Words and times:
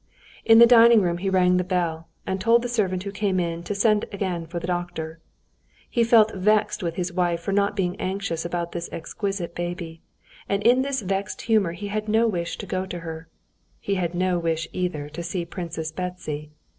In 0.43 0.57
the 0.57 0.65
dining 0.65 1.01
room 1.01 1.19
he 1.19 1.29
rang 1.29 1.57
the 1.57 1.63
bell, 1.63 2.07
and 2.25 2.41
told 2.41 2.63
the 2.63 2.67
servant 2.67 3.03
who 3.03 3.11
came 3.11 3.39
in 3.39 3.61
to 3.61 3.75
send 3.75 4.05
again 4.11 4.47
for 4.47 4.57
the 4.59 4.65
doctor. 4.65 5.19
He 5.91 6.03
felt 6.03 6.33
vexed 6.33 6.81
with 6.81 6.95
his 6.95 7.13
wife 7.13 7.41
for 7.41 7.51
not 7.51 7.75
being 7.75 7.95
anxious 8.01 8.43
about 8.43 8.71
this 8.71 8.89
exquisite 8.91 9.53
baby, 9.53 10.01
and 10.49 10.63
in 10.63 10.81
this 10.81 11.03
vexed 11.03 11.43
humor 11.43 11.73
he 11.73 11.89
had 11.89 12.09
no 12.09 12.27
wish 12.27 12.57
to 12.57 12.65
go 12.65 12.87
to 12.87 13.01
her; 13.01 13.27
he 13.79 13.93
had 13.93 14.15
no 14.15 14.39
wish, 14.39 14.67
either, 14.73 15.07
to 15.09 15.21
see 15.21 15.45
Princess 15.45 15.91
Betsy. 15.91 16.49